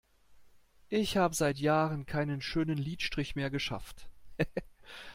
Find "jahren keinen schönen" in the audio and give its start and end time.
1.59-2.79